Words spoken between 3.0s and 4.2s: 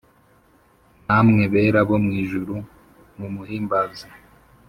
mumuhimbaze